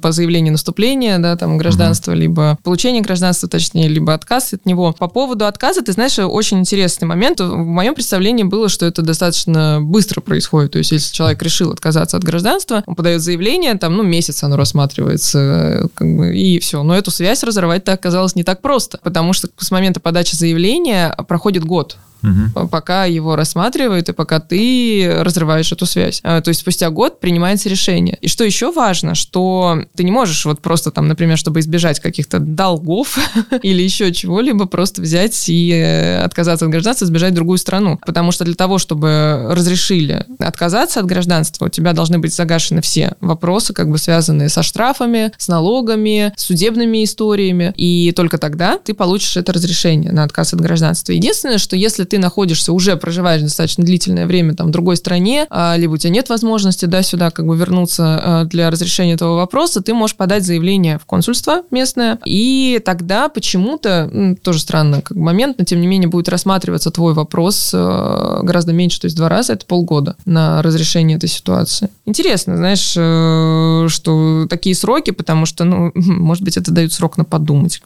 [0.00, 4.92] по заявлению наступления, да, там, гражданства, либо получение гражданства, точнее, либо отказ от него.
[4.92, 7.40] По поводу отказа, ты знаешь, очень интересный момент.
[7.40, 10.72] В моем представлении было, что это достаточно быстро происходит.
[10.72, 14.56] То есть, если человек решил отказаться от гражданства, он подает заявление, там, ну, месяц оно
[14.56, 16.82] рассматривается заканчивается, как бы, и все.
[16.82, 21.64] Но эту связь разорвать-то оказалось не так просто, потому что с момента подачи заявления проходит
[21.64, 22.68] год угу.
[22.68, 26.20] пока его рассматривают и пока ты разрываешь эту связь.
[26.22, 28.18] А, то есть спустя год принимается решение.
[28.20, 32.38] И что еще важно, что ты не можешь вот просто там, например, чтобы избежать каких-то
[32.38, 33.18] долгов
[33.62, 37.98] или еще чего-либо, просто взять и э, отказаться от гражданства, сбежать в другую страну.
[38.04, 43.14] Потому что для того, чтобы разрешили отказаться от гражданства, у тебя должны быть загашены все
[43.20, 47.72] вопросы, как бы связанные со штрафами, с налогами, судебными историями.
[47.76, 51.12] И только тогда ты получишь это разрешение на отказ от гражданства.
[51.12, 55.76] Единственное, что если ты находишься, уже проживаешь достаточно длительное время там в другой стране, а,
[55.78, 59.80] либо у тебя нет возможности, да, сюда как бы вернуться а, для разрешения этого вопроса,
[59.80, 65.64] ты можешь подать заявление в консульство местное, и тогда почему-то, тоже странно как момент, но
[65.64, 69.64] тем не менее будет рассматриваться твой вопрос а, гораздо меньше, то есть два раза, это
[69.64, 71.88] полгода на разрешение этой ситуации.
[72.04, 77.24] Интересно, знаешь, э, что такие сроки, потому что, ну, может быть, это дают срок на
[77.24, 77.80] подумать.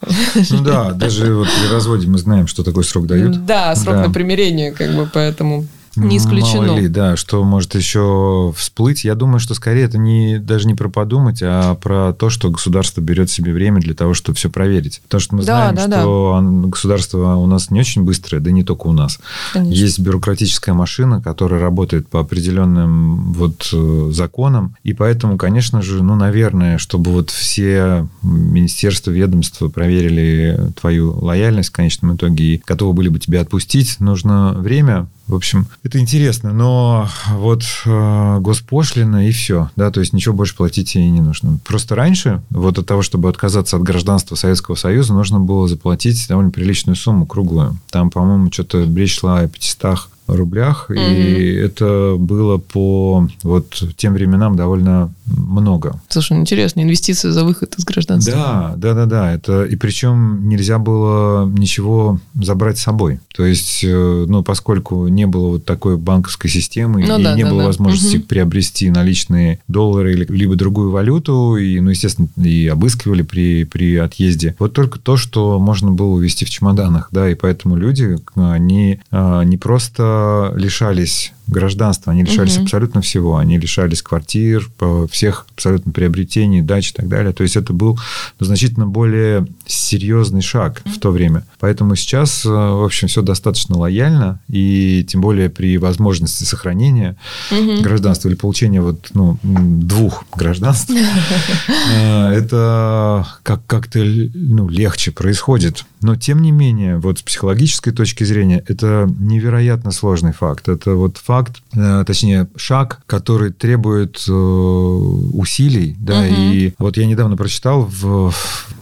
[0.50, 3.46] Ну да, даже вот при разводе мы знаем, что такой срок дают.
[3.46, 4.06] Да, срок да.
[4.08, 5.66] на примирение, как бы, поэтому...
[5.96, 6.66] Не исключено.
[6.66, 9.04] Мало ли, да, что может еще всплыть.
[9.04, 13.00] Я думаю, что скорее это не, даже не про подумать, а про то, что государство
[13.00, 15.00] берет себе время для того, чтобы все проверить.
[15.04, 16.68] Потому что мы да, знаем, да, что да.
[16.68, 19.18] государство у нас не очень быстрое, да не только у нас.
[19.52, 19.72] Конечно.
[19.72, 26.14] Есть бюрократическая машина, которая работает по определенным вот э, законам, и поэтому, конечно же, ну,
[26.14, 33.08] наверное, чтобы вот все министерства, ведомства проверили твою лояльность в конечном итоге и готовы были
[33.08, 39.70] бы тебя отпустить, нужно время, в общем, это интересно, но вот э, госпошлина и все,
[39.76, 41.58] да, то есть ничего больше платить ей не нужно.
[41.64, 46.50] Просто раньше, вот от того, чтобы отказаться от гражданства Советского Союза, нужно было заплатить довольно
[46.50, 47.78] приличную сумму, круглую.
[47.90, 50.98] Там, по-моему, что-то речь шла о 500 рублях, угу.
[50.98, 56.00] и это было по вот тем временам довольно много.
[56.08, 58.34] Слушай, ну, интересно, инвестиции за выход из гражданства.
[58.34, 59.32] Да, да, да, да.
[59.32, 63.20] Это и причем нельзя было ничего забрать с собой.
[63.34, 67.44] То есть, э, ну, поскольку не было вот такой банковской системы ну, и да, не
[67.44, 67.66] да, было да.
[67.66, 68.26] возможности угу.
[68.26, 74.54] приобрести наличные доллары или либо другую валюту, и, ну, естественно, и обыскивали при при отъезде.
[74.58, 79.42] Вот только то, что можно было увезти в чемоданах, да, и поэтому люди они а,
[79.42, 80.15] не просто
[80.54, 82.64] лишались гражданства, они лишались угу.
[82.64, 83.36] абсолютно всего.
[83.36, 84.68] Они лишались квартир,
[85.10, 87.32] всех абсолютно приобретений, дач и так далее.
[87.32, 87.98] То есть это был
[88.40, 91.44] значительно более серьезный шаг в то время.
[91.58, 97.16] Поэтому сейчас, э, в общем, все достаточно лояльно, и тем более при возможности сохранения
[97.50, 97.82] угу.
[97.82, 100.90] гражданства или получения вот, ну, двух гражданств,
[101.94, 105.84] э, это как-то ну, легче происходит.
[106.02, 110.68] Но, тем не менее, вот с психологической точки зрения, это невероятно сложный факт.
[110.68, 116.26] Это вот факт, факт, э, точнее, шаг, который требует э, усилий, да, угу.
[116.30, 118.32] и вот я недавно прочитал в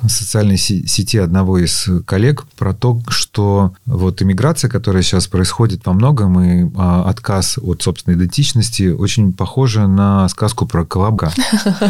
[0.08, 6.40] социальной сети одного из коллег про то, что вот иммиграция, которая сейчас происходит во многом,
[6.40, 11.32] и а, отказ от собственной идентичности очень похожа на сказку про колобка.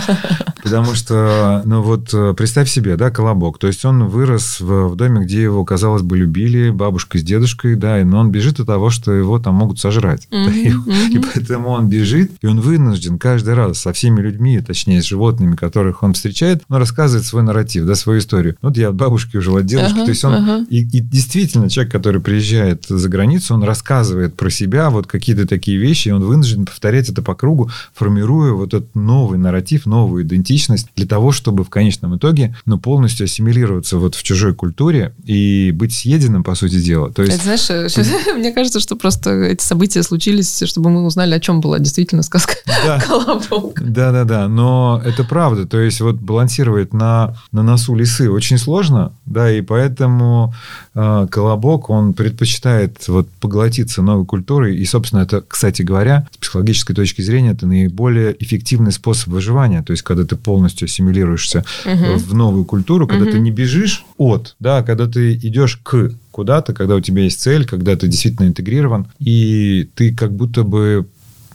[0.63, 4.97] Потому что, ну вот, э, представь себе, да, колобок, то есть он вырос в, в
[4.97, 8.91] доме, где его, казалось бы, любили, бабушка с дедушкой, да, но он бежит от того,
[8.91, 10.27] что его там могут сожрать.
[10.55, 15.05] Mm-hmm и поэтому он бежит, и он вынужден каждый раз со всеми людьми, точнее, с
[15.05, 18.57] животными, которых он встречает, он рассказывает свой нарратив, да, свою историю.
[18.63, 19.99] Вот я от бабушки ужил, от дедушки.
[19.99, 20.65] То есть он...
[20.65, 25.79] И, и действительно, человек, который приезжает за границу, он рассказывает про себя вот какие-то такие
[25.79, 30.89] вещи, и он вынужден повторять это по кругу, формируя вот этот новый нарратив, новую идентичность
[30.97, 35.93] для того, чтобы в конечном итоге ну, полностью ассимилироваться вот в чужой культуре и быть
[35.95, 37.13] съеденным, по сути дела.
[37.13, 37.35] То есть...
[37.35, 41.61] Это, знаешь, мне кажется, что просто эти события случились случились, чтобы мы узнали, о чем
[41.61, 43.01] была действительно сказка да.
[43.07, 43.81] «Колобок».
[43.81, 45.67] Да-да-да, но это правда.
[45.67, 50.55] То есть вот балансировать на, на носу лисы очень сложно, да, и поэтому
[50.95, 54.77] э, «Колобок», он предпочитает вот поглотиться новой культурой.
[54.77, 59.83] И, собственно, это, кстати говоря, с психологической точки зрения, это наиболее эффективный способ выживания.
[59.83, 62.17] То есть, когда ты полностью ассимилируешься угу.
[62.17, 63.33] в новую культуру, когда угу.
[63.33, 67.65] ты не бежишь от, да, когда ты идешь к куда-то, когда у тебя есть цель,
[67.65, 71.07] когда ты действительно интегрирован, и ты как будто бы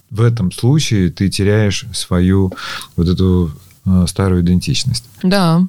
[0.08, 2.50] в этом случае ты теряешь свою
[2.96, 3.52] вот эту
[3.84, 5.04] э, старую идентичность.
[5.22, 5.66] Да,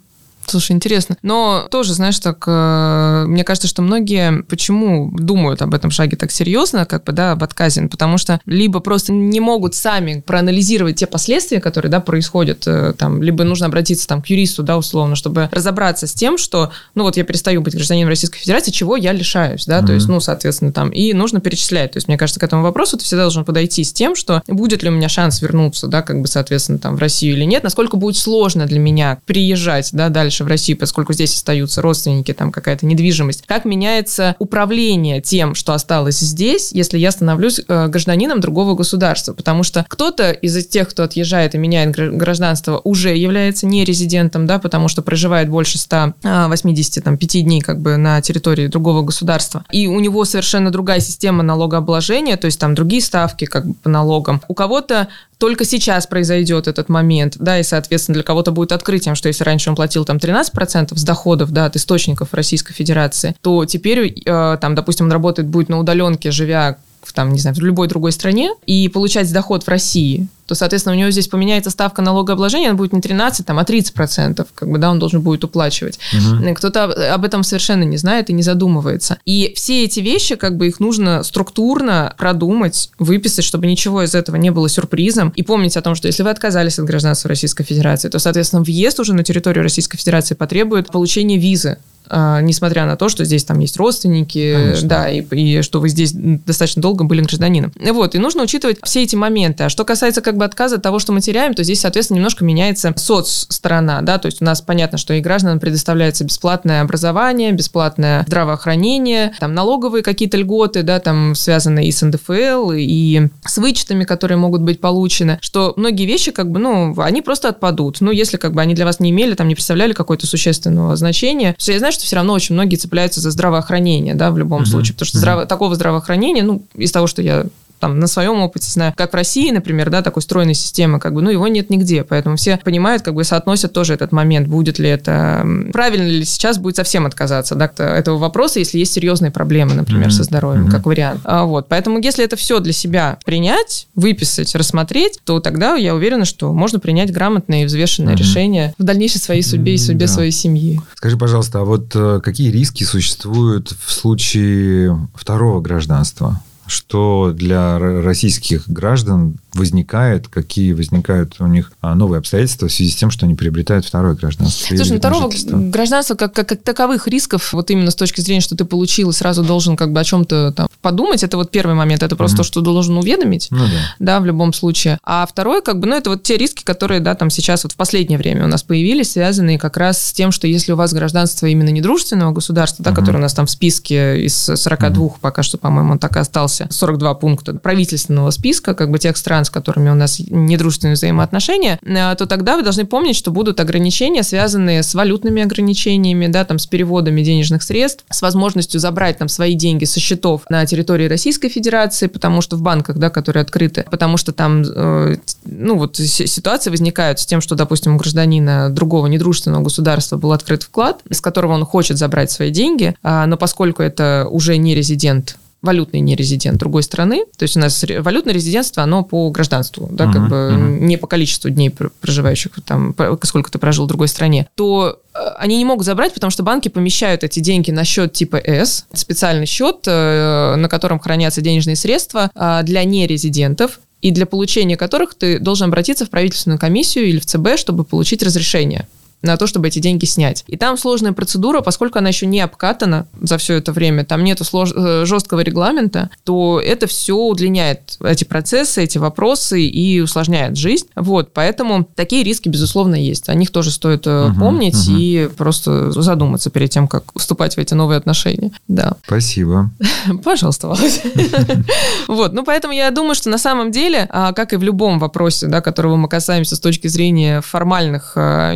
[0.52, 1.16] Слушай, интересно.
[1.22, 6.30] Но тоже, знаешь, так, э, мне кажется, что многие почему думают об этом шаге так
[6.30, 11.08] серьезно, как бы, да, об отказе, потому что либо просто не могут сами проанализировать те
[11.08, 15.48] последствия, которые, да, происходят, э, там, либо нужно обратиться там к юристу, да, условно, чтобы
[15.54, 19.66] разобраться с тем, что, ну, вот я перестаю быть гражданином Российской Федерации, чего я лишаюсь,
[19.66, 19.86] да, mm-hmm.
[19.86, 21.94] то есть, ну, соответственно, там, и нужно перечислять.
[21.94, 24.84] То есть, мне кажется, к этому вопросу ты всегда должен подойти с тем, что будет
[24.84, 27.96] ли у меня шанс вернуться, да, как бы, соответственно, там, в Россию или нет, насколько
[27.96, 32.52] будет сложно для меня приезжать, да, дальше дальше в Россию, поскольку здесь остаются родственники, там
[32.52, 33.44] какая-то недвижимость.
[33.48, 39.34] Как меняется управление тем, что осталось здесь, если я становлюсь э, гражданином другого государства?
[39.34, 44.60] Потому что кто-то из тех, кто отъезжает и меняет гражданство, уже является не резидентом, да,
[44.60, 49.64] потому что проживает больше 185 а, дней как бы на территории другого государства.
[49.72, 53.90] И у него совершенно другая система налогообложения, то есть там другие ставки как бы по
[53.90, 54.42] налогам.
[54.48, 55.08] У кого-то
[55.42, 59.72] только сейчас произойдет этот момент, да, и, соответственно, для кого-то будет открытием, что если раньше
[59.72, 64.76] он платил там 13% с доходов, да, от источников Российской Федерации, то теперь, э, там,
[64.76, 68.52] допустим, он работает будет на удаленке, живя в, там, не знаю, в любой другой стране,
[68.68, 72.92] и получать доход в России, то, соответственно, у него здесь поменяется ставка налогообложения, она будет
[72.92, 75.98] не 13, там, а 30 процентов, как бы, да, он должен будет уплачивать.
[76.14, 76.56] Угу.
[76.56, 79.18] Кто-то об этом совершенно не знает и не задумывается.
[79.24, 84.36] И все эти вещи, как бы, их нужно структурно продумать, выписать, чтобы ничего из этого
[84.36, 85.32] не было сюрпризом.
[85.38, 89.00] И помнить о том, что если вы отказались от гражданства Российской Федерации, то, соответственно, въезд
[89.00, 91.78] уже на территорию Российской Федерации потребует получения визы
[92.10, 94.88] несмотря на то, что здесь там есть родственники, Конечно.
[94.88, 97.72] да, и, и что вы здесь достаточно долго были гражданином.
[97.76, 99.66] Вот, и нужно учитывать все эти моменты.
[99.66, 102.44] А что касается как бы отказа от того, что мы теряем, то здесь, соответственно, немножко
[102.44, 108.24] меняется соцсторона, да, то есть у нас понятно, что и гражданам предоставляется бесплатное образование, бесплатное
[108.28, 114.38] здравоохранение, там налоговые какие-то льготы, да, там связанные и с НДФЛ, и с вычетами, которые
[114.38, 117.98] могут быть получены, что многие вещи как бы, ну, они просто отпадут.
[118.02, 121.56] Ну, если как бы они для вас не имели, там не представляли какое-то существенного значения.
[121.60, 124.68] Я знаю, что все равно очень многие цепляются за здравоохранение, да, в любом uh-huh.
[124.68, 127.46] случае, потому что здраво, такого здравоохранения, ну, из того, что я
[127.82, 131.22] там на своем опыте знаю, как в России, например, да, такой стройной системы, как бы,
[131.22, 134.88] ну, его нет нигде, поэтому все понимают, как бы соотносят тоже этот момент, будет ли
[134.88, 140.08] это, правильно ли сейчас будет совсем отказаться, да, этого вопроса, если есть серьезные проблемы, например,
[140.08, 140.12] mm-hmm.
[140.12, 140.72] со здоровьем, mm-hmm.
[140.72, 141.22] как вариант.
[141.24, 146.26] А, вот, поэтому если это все для себя принять, выписать, рассмотреть, то тогда я уверена,
[146.26, 148.18] что можно принять грамотное и взвешенное mm-hmm.
[148.18, 150.14] решение в дальнейшей своей судьбе и судьбе да.
[150.14, 150.80] своей семьи.
[150.96, 156.40] Скажи, пожалуйста, а вот э, какие риски существуют в случае второго гражданства?
[156.72, 162.96] Что для российских граждан возникает, какие возникают у них а, новые обстоятельства в связи с
[162.96, 164.68] тем, что они приобретают второе гражданство.
[164.68, 165.32] Слушай, ну второго
[165.70, 169.14] гражданства как, как, как таковых рисков, вот именно с точки зрения, что ты получил и
[169.14, 172.40] сразу должен как бы о чем-то там подумать, это вот первый момент, это просто mm-hmm.
[172.40, 173.96] то, что должен уведомить, ну, да.
[174.00, 175.00] да, в любом случае.
[175.04, 177.76] А второй, как бы, ну, это вот те риски, которые, да, там сейчас вот в
[177.76, 181.46] последнее время у нас появились, связанные как раз с тем, что если у вас гражданство
[181.46, 182.96] именно недружественного государства, да, mm-hmm.
[182.96, 185.14] которое у нас там в списке из 42, mm-hmm.
[185.20, 189.32] пока что, по-моему, он так и остался, 42 пункта правительственного списка, как бы тех стран,
[189.32, 193.62] стран, с которыми у нас недружественные взаимоотношения, э, то тогда вы должны помнить, что будут
[193.62, 199.30] ограничения, связанные с валютными ограничениями, да, там, с переводами денежных средств, с возможностью забрать там
[199.30, 203.86] свои деньги со счетов на территории Российской Федерации, потому что в банках, да, которые открыты,
[203.90, 209.08] потому что там, э, ну, вот ситуации возникают с тем, что, допустим, у гражданина другого
[209.08, 213.82] недружественного государства был открыт вклад, из которого он хочет забрать свои деньги, а, но поскольку
[213.82, 219.04] это уже не резидент валютный нерезидент другой страны, то есть у нас валютное резидентство, оно
[219.04, 220.80] по гражданству, да, uh-huh, как бы uh-huh.
[220.80, 225.58] не по количеству дней проживающих там, сколько ты прожил в другой стране, то э, они
[225.58, 229.84] не могут забрать, потому что банки помещают эти деньги на счет типа S, специальный счет,
[229.86, 235.68] э, на котором хранятся денежные средства а, для нерезидентов, и для получения которых ты должен
[235.68, 238.88] обратиться в правительственную комиссию или в ЦБ, чтобы получить разрешение
[239.22, 240.44] на то, чтобы эти деньги снять.
[240.48, 244.44] И там сложная процедура, поскольку она еще не обкатана за все это время, там нету
[244.44, 244.72] слож...
[244.76, 250.88] Э, жесткого регламента, то это все удлиняет эти процессы, эти вопросы и усложняет жизнь.
[250.96, 253.30] Вот, поэтому такие риски, безусловно, есть.
[253.30, 254.98] О них тоже стоит угу, помнить угу.
[254.98, 258.52] и просто задуматься перед тем, как вступать в эти новые отношения.
[258.68, 258.94] Да.
[259.06, 259.70] Спасибо.
[260.24, 261.02] Пожалуйста, Володя.
[262.08, 265.48] Вот, ну поэтому я думаю, что на самом деле, а, как и в любом вопросе,
[265.48, 268.54] да, которого мы касаемся с точки зрения формальных э,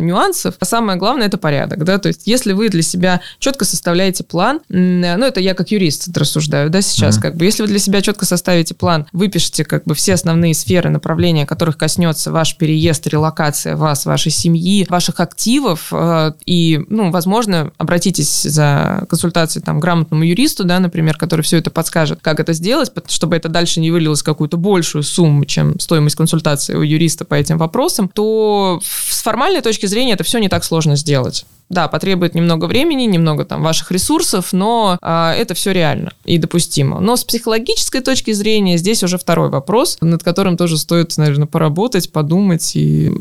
[0.58, 4.60] а самое главное это порядок, да, то есть если вы для себя четко составляете план,
[4.68, 7.22] ну это я как юрист рассуждаю, да, сейчас mm-hmm.
[7.22, 10.90] как бы, если вы для себя четко составите план, выпишите как бы все основные сферы
[10.90, 17.72] направления, которых коснется ваш переезд, релокация вас, вашей семьи, ваших активов, э, и, ну, возможно,
[17.78, 22.90] обратитесь за консультацией там грамотному юристу, да, например, который все это подскажет, как это сделать,
[23.08, 27.34] чтобы это дальше не вылилось в какую-то большую сумму, чем стоимость консультации у юриста по
[27.34, 28.80] этим вопросам, то
[29.26, 31.46] с формальной точки зрения это все не так сложно сделать.
[31.68, 37.00] Да, потребует немного времени, немного там ваших ресурсов, но а, это все реально и допустимо.
[37.00, 42.12] Но с психологической точки зрения здесь уже второй вопрос, над которым тоже стоит, наверное, поработать,
[42.12, 43.12] подумать и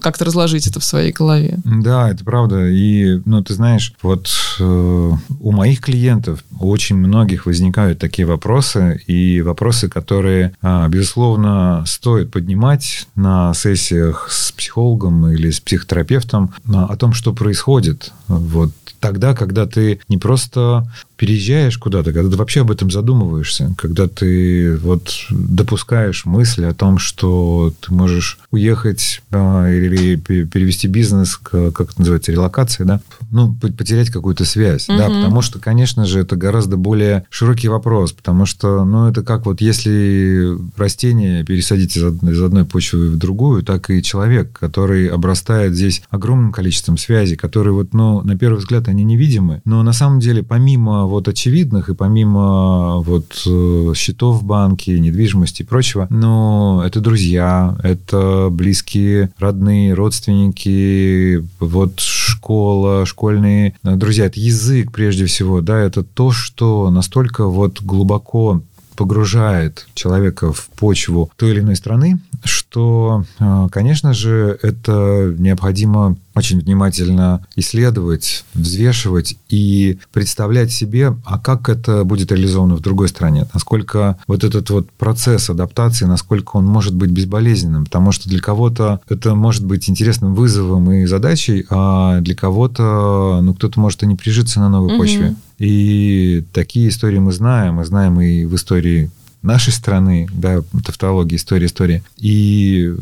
[0.00, 1.58] как-то разложить это в своей голове.
[1.64, 2.66] Да, это правда.
[2.66, 4.28] И, ну, ты знаешь, вот
[4.58, 12.30] э, у моих клиентов очень многих возникают такие вопросы, и вопросы, которые, э, безусловно, стоит
[12.30, 18.12] поднимать на сессиях с психологом или с психотерапевтом э, о том, что происходит происходит.
[18.28, 24.08] Вот тогда, когда ты не просто переезжаешь куда-то, когда ты вообще об этом задумываешься, когда
[24.08, 31.80] ты вот допускаешь мысль о том, что ты можешь уехать а, или перевести бизнес, как
[31.80, 34.98] это называется, релокация, да, ну, потерять какую-то связь, угу.
[34.98, 39.46] да, потому что, конечно же, это гораздо более широкий вопрос, потому что, ну, это как
[39.46, 45.06] вот если растение пересадить из одной, из одной почвы в другую, так и человек, который
[45.06, 49.92] обрастает здесь огромным количеством связей, которые вот, ну, на первый взгляд они невидимы, но на
[49.92, 56.06] самом деле помимо вот очевидных и помимо вот э, счетов в банке, недвижимости и прочего,
[56.10, 65.60] но это друзья, это близкие, родные, родственники, вот школа, школьные друзья, это язык прежде всего,
[65.60, 68.62] да, это то, что настолько вот глубоко
[68.96, 76.60] погружает человека в почву той или иной страны, что, э, конечно же, это необходимо очень
[76.60, 84.18] внимательно исследовать, взвешивать и представлять себе, а как это будет реализовано в другой стране, насколько
[84.26, 89.34] вот этот вот процесс адаптации, насколько он может быть безболезненным, потому что для кого-то это
[89.34, 94.60] может быть интересным вызовом и задачей, а для кого-то, ну, кто-то может и не прижиться
[94.60, 95.02] на новой угу.
[95.02, 95.34] почве.
[95.58, 99.10] И такие истории мы знаем, мы знаем и в истории
[99.42, 102.02] нашей страны, да, тавтология, история, история.
[102.16, 102.94] И,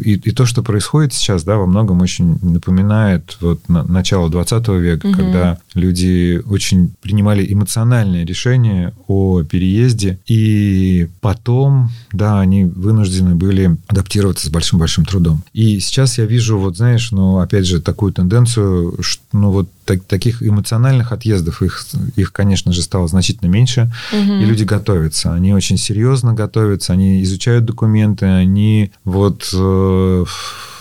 [0.00, 4.68] и, и то, что происходит сейчас, да, во многом очень напоминает вот на, начало 20
[4.68, 5.16] века, угу.
[5.16, 14.46] когда люди очень принимали эмоциональные решения о переезде, и потом, да, они вынуждены были адаптироваться
[14.46, 15.42] с большим-большим трудом.
[15.52, 20.04] И сейчас я вижу, вот знаешь, ну, опять же, такую тенденцию, что, ну, вот так,
[20.04, 24.34] таких эмоциональных отъездов, их, их, конечно же, стало значительно меньше, угу.
[24.34, 25.32] и люди готовятся.
[25.32, 30.24] Они очень серьезно готовятся, они изучают документы, они вот э,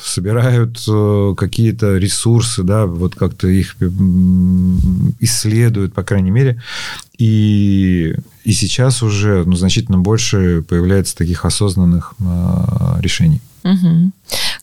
[0.04, 3.76] собирают э, какие-то ресурсы, да, вот как-то их
[5.20, 6.62] исследуют, по крайней мере.
[7.18, 13.42] И, и сейчас уже ну, значительно больше появляется таких осознанных э, решений.
[13.64, 14.12] Угу.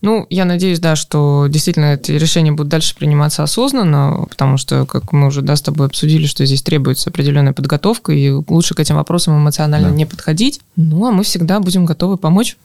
[0.01, 5.13] Ну, я надеюсь, да, что действительно эти решения будут дальше приниматься осознанно, потому что, как
[5.13, 8.97] мы уже да, с тобой обсудили, что здесь требуется определенная подготовка, и лучше к этим
[8.97, 9.95] вопросам эмоционально да.
[9.95, 10.61] не подходить.
[10.77, 12.57] Ну, а мы всегда будем готовы помочь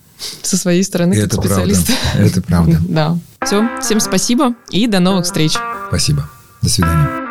[0.41, 1.93] со своей стороны, как Это специалисты.
[2.13, 2.27] Правда.
[2.27, 2.81] Это правда.
[2.87, 3.17] Да.
[3.45, 5.53] Все, всем спасибо и до новых встреч.
[5.89, 6.29] Спасибо.
[6.61, 7.22] До свидания.